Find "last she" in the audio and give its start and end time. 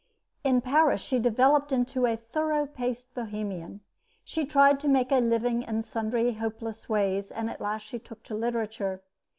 7.61-7.99